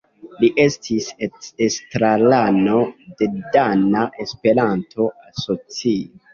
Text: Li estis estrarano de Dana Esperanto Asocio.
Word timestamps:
Li 0.43 0.47
estis 0.61 1.09
estrarano 1.25 2.81
de 3.21 3.29
Dana 3.59 4.09
Esperanto 4.27 5.11
Asocio. 5.31 6.07